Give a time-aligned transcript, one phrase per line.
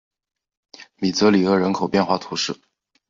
[0.95, 2.57] 米泽里厄人口变化图示